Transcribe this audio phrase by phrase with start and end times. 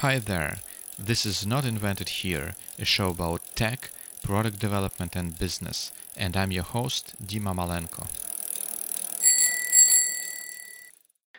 [0.00, 0.60] Hi there.
[0.98, 3.90] This is Not Invented Here, a show about tech,
[4.22, 8.06] product development, and business, and I'm your host, Dima Malenko.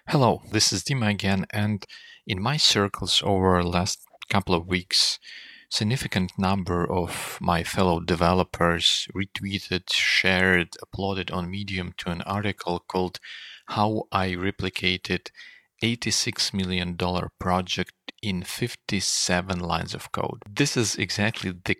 [0.09, 1.87] Hello, this is Dima again, and
[2.27, 3.97] in my circles over the last
[4.29, 5.17] couple of weeks,
[5.71, 13.19] significant number of my fellow developers retweeted, shared, uploaded on Medium to an article called
[13.69, 15.31] How I Replicated
[15.81, 16.95] $86 million
[17.39, 20.43] project in 57 lines of code.
[20.49, 21.77] This is exactly the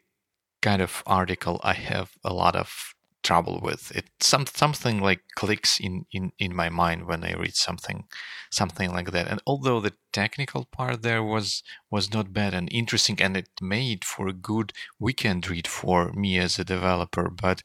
[0.62, 3.92] kind of article I have a lot of trouble with.
[3.96, 8.06] It some something like clicks in, in, in my mind when I read something
[8.50, 9.28] something like that.
[9.28, 14.04] And although the technical part there was was not bad and interesting and it made
[14.04, 17.62] for a good weekend read for me as a developer, but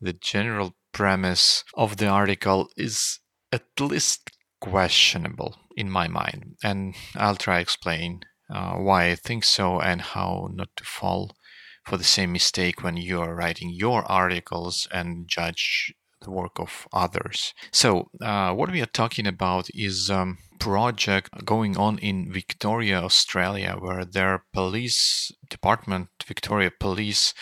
[0.00, 3.20] the general premise of the article is
[3.52, 6.56] at least questionable in my mind.
[6.62, 11.36] And I'll try explain uh, why I think so and how not to fall
[11.84, 16.88] for the same mistake when you are writing your articles and judge the work of
[16.92, 17.54] others.
[17.70, 23.00] So, uh, what we are talking about is a um, project going on in Victoria,
[23.00, 27.32] Australia, where their police department, Victoria Police,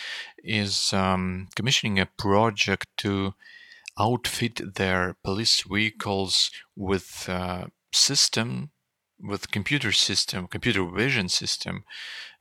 [0.43, 3.33] is um, commissioning a project to
[3.99, 8.71] outfit their police vehicles with a system,
[9.19, 11.83] with computer system, computer vision system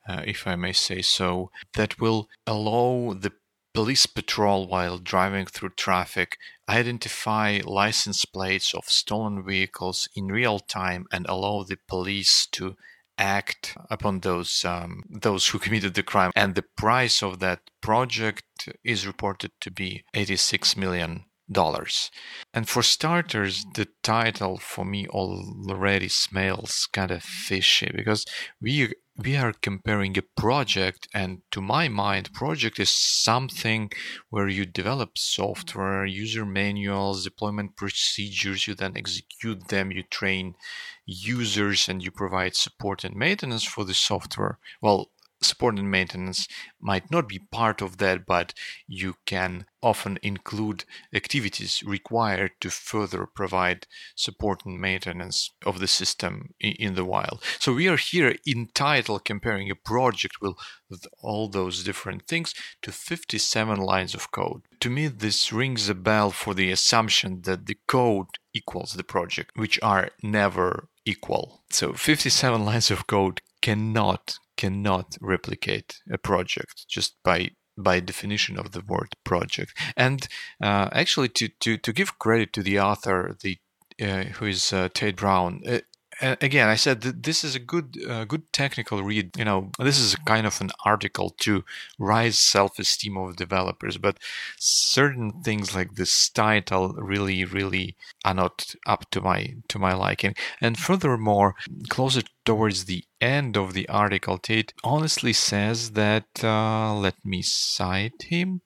[0.08, 3.32] uh, if I may say so, that will allow the
[3.74, 11.06] police patrol while driving through traffic identify license plates of stolen vehicles in real time
[11.12, 12.76] and allow the police to
[13.18, 16.30] act upon those um, those who committed the crime.
[16.34, 22.10] And the price of that project is reported to be 86 million dollars.
[22.52, 28.24] And for starters, the title for me already smells kind of fishy because
[28.60, 33.90] we we are comparing a project and to my mind project is something
[34.28, 40.54] where you develop software user manuals deployment procedures you then execute them you train
[41.06, 45.10] users and you provide support and maintenance for the software well
[45.42, 46.48] support and maintenance
[46.80, 48.54] might not be part of that, but
[48.86, 56.54] you can often include activities required to further provide support and maintenance of the system
[56.58, 57.42] in the wild.
[57.58, 60.54] So we are here in title comparing a project with,
[61.20, 64.62] all those different things to 57 lines of code.
[64.80, 69.50] To me, this rings a bell for the assumption that the code equals the project,
[69.56, 71.64] which are never equal.
[71.70, 78.72] So 57 lines of code cannot cannot replicate a project just by by definition of
[78.72, 79.76] the word project.
[79.96, 80.26] And
[80.62, 83.58] uh, actually, to, to to give credit to the author, the
[84.00, 85.80] uh, who is uh, Tait Brown, uh,
[86.20, 89.36] again, I said this is a good, uh, good technical read.
[89.36, 91.64] You know, this is a kind of an article to
[91.98, 94.18] rise self-esteem of developers, but
[94.58, 100.34] certain things like this title really, really are not up to my to my liking.
[100.60, 101.54] And furthermore,
[101.88, 106.26] closer towards the end of the article, Tait honestly says that.
[106.42, 108.60] Uh, let me cite him.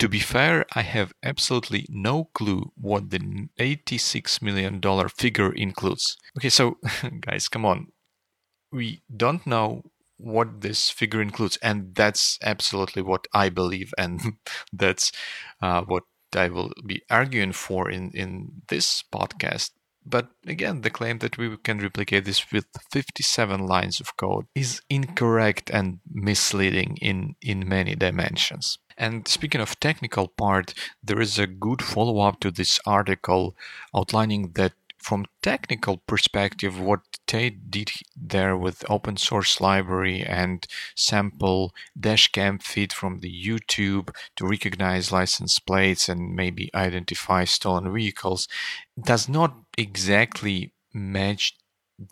[0.00, 3.18] To be fair, I have absolutely no clue what the
[3.58, 4.80] $86 million
[5.10, 6.16] figure includes.
[6.38, 6.78] Okay, so
[7.20, 7.88] guys, come on.
[8.72, 9.82] We don't know
[10.16, 14.38] what this figure includes, and that's absolutely what I believe, and
[14.72, 15.12] that's
[15.60, 19.72] uh, what I will be arguing for in, in this podcast.
[20.06, 24.80] But again, the claim that we can replicate this with 57 lines of code is
[24.88, 28.78] incorrect and misleading in, in many dimensions.
[29.00, 33.56] And speaking of technical part, there is a good follow-up to this article
[33.96, 41.72] outlining that from technical perspective, what Tait did there with open source library and sample
[41.98, 48.48] dashcam feed from the YouTube to recognize license plates and maybe identify stolen vehicles
[49.02, 51.56] does not exactly match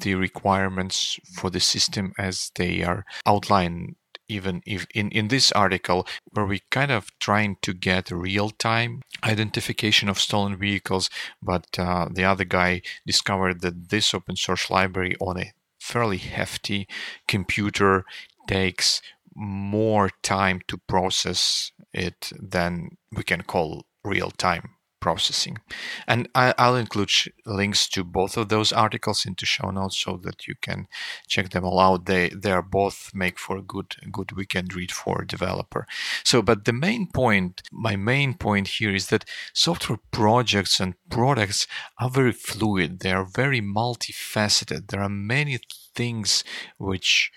[0.00, 3.96] the requirements for the system as they are outlined
[4.28, 9.02] even if in, in this article where we kind of trying to get real time
[9.24, 11.10] identification of stolen vehicles
[11.42, 16.86] but uh, the other guy discovered that this open source library on a fairly hefty
[17.26, 18.04] computer
[18.46, 19.00] takes
[19.34, 25.58] more time to process it than we can call real time processing.
[26.06, 27.10] And I, will include
[27.46, 30.88] links to both of those articles into show notes so that you can
[31.26, 32.06] check them all out.
[32.06, 35.86] They they are both make for a good good weekend read for a developer.
[36.24, 41.66] So, but the main point, my main point here is that software projects and products
[41.98, 43.00] are very fluid.
[43.00, 44.88] They are very multifaceted.
[44.88, 45.58] There are many
[45.94, 46.44] things
[46.78, 47.30] which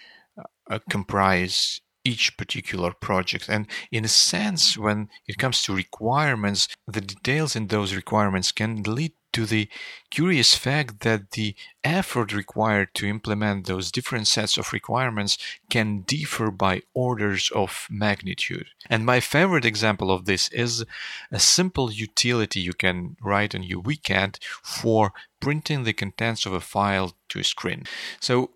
[0.70, 3.48] uh, comprise each particular project.
[3.50, 8.84] And in a sense, when it comes to requirements, the details in those requirements can
[8.84, 9.70] lead to the
[10.10, 15.38] curious fact that the effort required to implement those different sets of requirements
[15.70, 18.68] can differ by orders of magnitude.
[18.90, 20.86] And my favorite example of this is
[21.32, 26.60] a simple utility you can write on your weekend for printing the contents of a
[26.60, 27.86] file to a screen.
[28.20, 28.52] So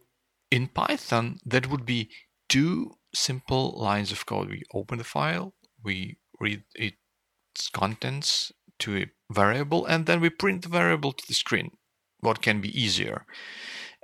[0.52, 2.10] in Python, that would be
[2.50, 4.50] two simple lines of code.
[4.50, 5.54] We open the file,
[5.84, 11.34] we read its contents to a variable, and then we print the variable to the
[11.34, 11.72] screen.
[12.20, 13.26] What can be easier?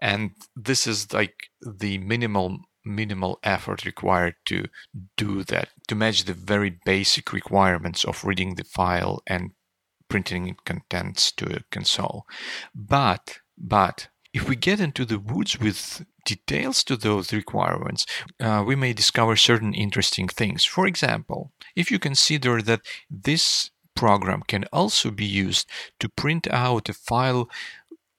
[0.02, 4.66] And this is like the minimal minimal effort required to
[5.16, 9.52] do that, to match the very basic requirements of reading the file and
[10.10, 12.26] printing contents to a console.
[12.76, 18.06] But but if we get into the woods with details to those requirements,
[18.40, 20.66] uh, we may discover certain interesting things.
[20.66, 25.68] For example, if you consider that this program can also be used
[26.00, 27.50] to print out a file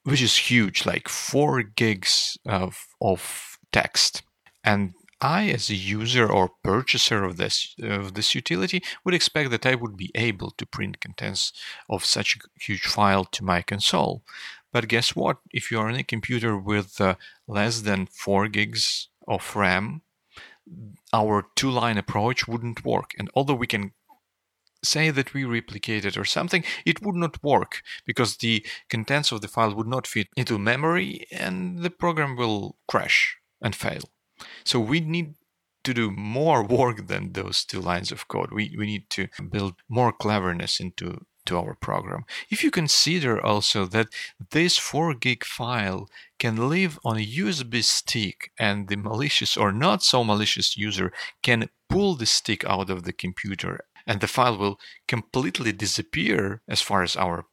[0.04, 4.22] which is huge, like 4 gigs of, of text,
[4.64, 9.64] and I, as a user or purchaser of this of this utility, would expect that
[9.64, 11.52] I would be able to print contents
[11.88, 14.24] of such a huge file to my console.
[14.72, 15.38] But guess what?
[15.50, 17.16] If you're on a computer with uh,
[17.46, 20.02] less than 4 gigs of RAM,
[21.12, 23.12] our two line approach wouldn't work.
[23.18, 23.92] And although we can
[24.84, 29.48] say that we replicated or something, it would not work because the contents of the
[29.48, 34.10] file would not fit into memory and the program will crash and fail.
[34.64, 35.34] So we need
[35.84, 38.52] to do more work than those two lines of code.
[38.52, 42.24] We, we need to build more cleverness into to our program.
[42.50, 44.08] If you consider also that
[44.50, 46.08] this 4 gig file
[46.38, 51.12] can live on a USB stick and the malicious or not so malicious user
[51.42, 56.80] can pull the stick out of the computer and the file will completely disappear as
[56.80, 57.46] far as our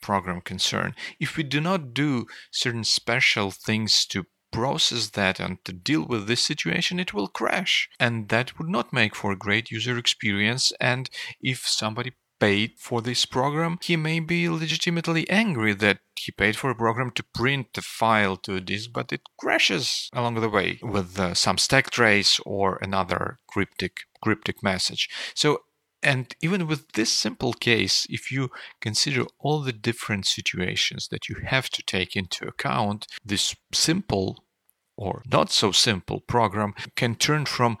[0.00, 0.94] program concerned.
[1.20, 6.26] If we do not do certain special things to process that and to deal with
[6.26, 7.88] this situation, it will crash.
[7.98, 10.72] And that would not make for a great user experience.
[10.80, 11.08] And
[11.40, 12.12] if somebody
[12.42, 17.10] paid for this program, he may be legitimately angry that he paid for a program
[17.12, 21.34] to print the file to a disk, but it crashes along the way with uh,
[21.34, 23.94] some stack trace or another cryptic
[24.24, 25.08] cryptic message.
[25.36, 25.60] So
[26.02, 28.50] and even with this simple case, if you
[28.80, 34.44] consider all the different situations that you have to take into account, this simple
[34.96, 37.78] or not so simple program can turn from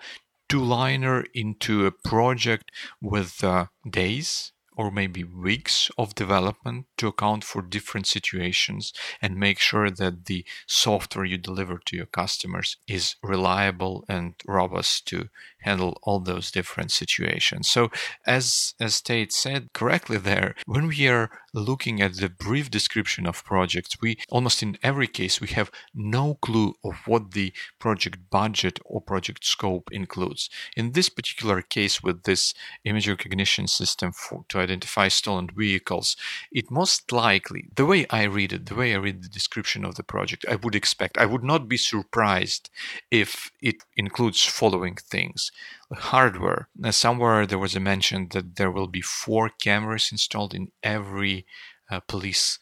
[0.52, 2.70] two liner into a project
[3.00, 4.52] with uh, days
[4.82, 8.92] or maybe weeks of development to account for different situations
[9.22, 15.06] and make sure that the software you deliver to your customers is reliable and robust
[15.06, 15.28] to
[15.60, 17.70] handle all those different situations.
[17.70, 17.92] So
[18.26, 23.44] as as Tait said correctly there, when we are looking at the brief description of
[23.44, 28.80] projects, we almost in every case we have no clue of what the project budget
[28.84, 30.50] or project scope includes.
[30.76, 32.52] In this particular case with this
[32.84, 34.71] image recognition system for, to identify
[35.08, 36.16] stolen vehicles,
[36.50, 39.96] it most likely, the way I read it, the way I read the description of
[39.96, 42.70] the project, I would expect, I would not be surprised
[43.10, 45.50] if it includes following things
[45.92, 46.68] hardware.
[46.76, 51.46] Now, somewhere there was a mention that there will be four cameras installed in every
[51.90, 52.58] uh, police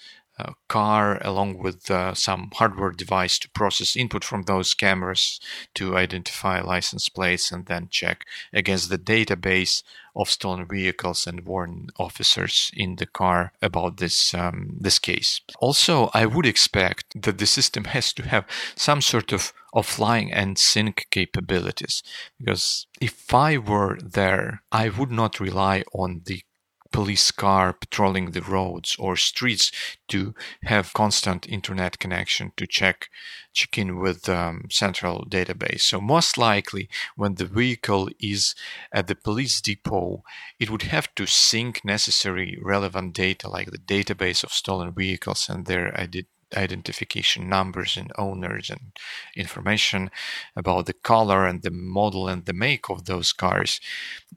[0.69, 5.41] car, along with uh, some hardware device to process input from those cameras
[5.75, 9.83] to identify license plates and then check against the database
[10.17, 15.41] of stolen vehicles and warn officers in the car about this um, this case.
[15.61, 18.45] Also, I would expect that the system has to have
[18.77, 22.03] some sort of offline and sync capabilities
[22.39, 26.43] because if I were there, I would not rely on the
[26.93, 29.71] police car patrolling the roads or streets
[30.09, 33.09] to have constant internet connection to check
[33.53, 35.81] check in with um, central database.
[35.81, 38.55] So most likely when the vehicle is
[38.93, 40.23] at the police depot
[40.59, 45.67] it would have to sync necessary relevant data like the database of stolen vehicles and
[45.67, 45.89] their
[46.57, 48.93] identification numbers and owners and
[49.37, 50.11] information
[50.57, 53.81] about the color and the model and the make of those cars.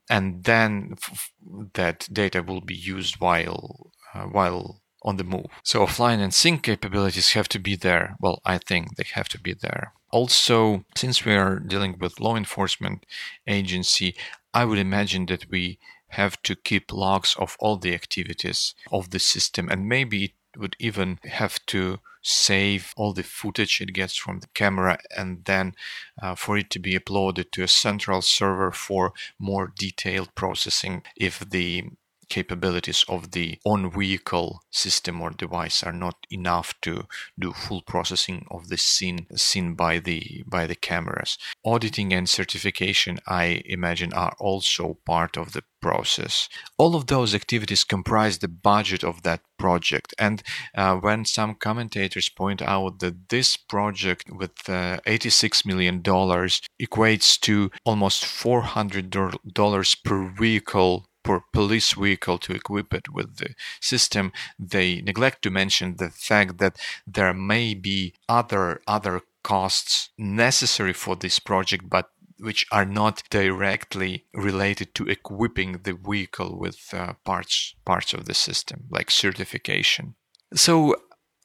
[0.09, 1.31] And then f-
[1.73, 5.47] that data will be used while uh, while on the move.
[5.63, 8.15] So offline and sync capabilities have to be there.
[8.19, 9.93] Well i think they have to be there.
[10.11, 13.05] Also since we are dealing with law enforcement
[13.47, 14.15] agency
[14.53, 15.79] i would imagine that we
[16.13, 19.67] have to keep logs of all the activities of the system.
[19.69, 24.47] And maybe it would even have to save all the footage it gets from the
[24.53, 25.75] camera and then
[26.21, 31.39] uh, for it to be uploaded to a central server for more detailed processing if
[31.49, 31.83] the
[32.29, 37.05] capabilities of the on vehicle system or device are not enough to
[37.39, 41.37] do full processing of the scene seen by the by the cameras.
[41.65, 46.47] Auditing and certification i imagine are also part of the process.
[46.77, 50.15] All of those activities comprise the budget of that project.
[50.17, 50.41] And
[50.75, 57.39] uh, when some commentators point out that this project with uh, 86 million dollars equates
[57.41, 59.15] to almost 400
[59.53, 61.05] dollars per vehicle
[61.53, 66.77] police vehicle to equip it with the system, they neglect to mention the fact that
[67.07, 74.25] there may be other other costs necessary for this project, but which are not directly
[74.33, 80.15] related to equipping the vehicle with uh, parts parts of the system, like certification.
[80.53, 80.95] So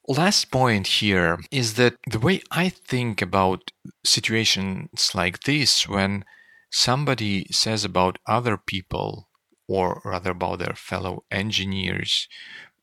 [0.07, 3.71] last point here is that the way I think about
[4.03, 6.25] situations like this when
[6.71, 9.28] somebody says about other people
[9.69, 12.27] or rather about their fellow engineers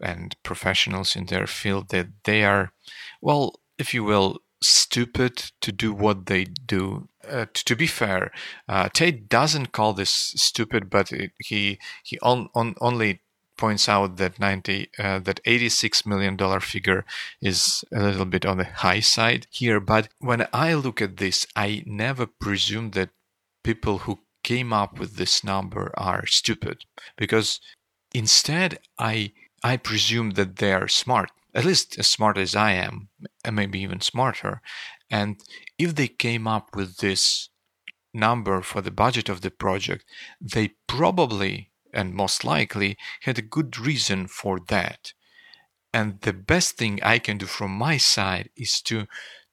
[0.01, 2.73] and professionals in their field that they are,
[3.21, 7.09] well, if you will, stupid to do what they do.
[7.29, 8.31] Uh, to, be fair,
[8.69, 13.21] uh, Tait doesn't call this stupid, but it, he he on, on, only
[13.59, 17.05] points out that 90 uh, that 86 million dollar figure
[17.41, 21.47] is a little bit on the high side here but when i look at this
[21.57, 23.09] i never presume that
[23.65, 26.85] people who came up with this number are stupid
[27.17, 27.61] because
[28.15, 29.33] instead I
[29.65, 33.09] I presume that they are smart, at least as smart as I am,
[33.45, 34.63] and maybe even smarter.
[35.11, 35.41] And
[35.79, 37.49] if they came up with this
[38.15, 40.05] number for the budget of the project,
[40.41, 45.13] they probably and most likely had a good reason for that.
[45.93, 49.07] And the best thing I can do from my side is to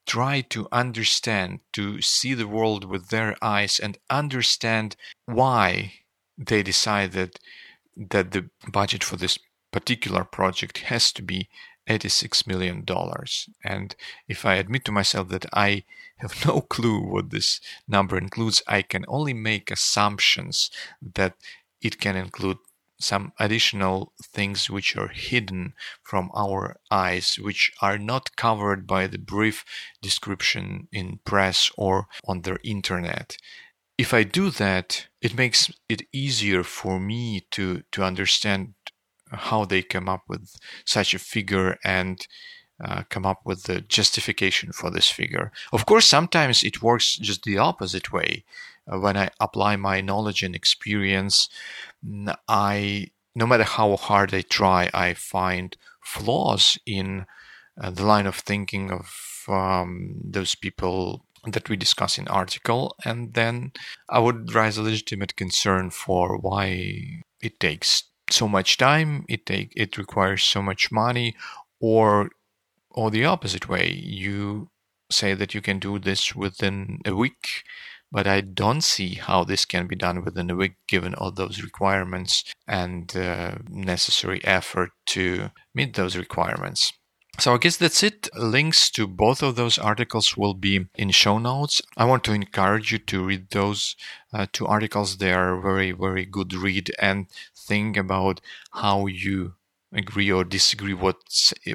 [0.06, 4.96] try to understand, to see the world with their eyes and understand
[5.26, 5.94] why
[6.38, 7.40] they decided
[7.96, 9.38] that the budget for this
[9.72, 11.50] particular project has to be
[11.88, 13.50] 86 million dollars.
[13.64, 13.96] And
[14.28, 15.84] if I admit to myself that I
[16.18, 20.72] have no clue what this number includes, I can only make assumptions
[21.16, 21.36] that
[21.82, 22.58] it can include
[23.04, 29.18] some additional things which are hidden from our eyes, which are not covered by the
[29.18, 29.66] brief
[30.02, 33.38] description in press or on the internet.
[33.98, 38.74] If I do that, it makes it easier for me to, to understand
[39.32, 40.56] how they come up with
[40.86, 42.26] such a figure and
[42.84, 45.52] uh, come up with the justification for this figure.
[45.72, 48.44] Of course, sometimes it works just the opposite way.
[48.92, 51.50] Uh, when I apply my knowledge and experience,
[52.48, 57.26] I no matter how hard I try, I find flaws in
[57.82, 63.34] uh, the line of thinking of um, those people that we discuss in article, and
[63.34, 63.72] then
[64.10, 69.74] I would raise a legitimate concern for why it takes so much time, it take
[69.76, 71.36] it requires so much money,
[71.80, 72.30] or
[72.92, 74.70] or the opposite way, you
[75.10, 77.64] say that you can do this within a week
[78.14, 81.64] but I don't see how this can be done within a week given all those
[81.64, 86.94] requirements and uh, necessary effort to meet those requirements.
[87.40, 88.30] So I guess that's it.
[88.38, 91.82] Links to both of those articles will be in show notes.
[91.98, 93.96] I want to encourage you to read those
[94.32, 95.18] uh, two articles.
[95.18, 98.40] They are very, very good read and think about
[98.74, 99.56] how you
[99.94, 101.18] agree or disagree what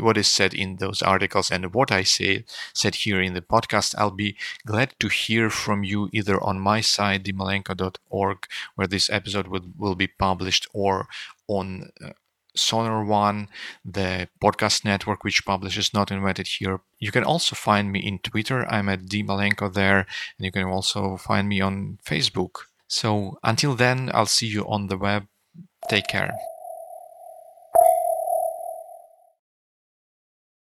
[0.00, 2.44] what is said in those articles and what I say
[2.74, 3.94] said here in the podcast.
[3.96, 8.38] I'll be glad to hear from you either on my site dimalenko.org
[8.74, 11.08] where this episode will, will be published or
[11.46, 12.10] on uh,
[12.54, 13.48] Sonar One,
[13.84, 16.80] the podcast network which publishes Not Invented Here.
[16.98, 18.66] You can also find me in Twitter.
[18.68, 22.62] I'm at dmalenko there, and you can also find me on Facebook.
[22.88, 25.26] So until then, I'll see you on the web.
[25.88, 26.32] Take care.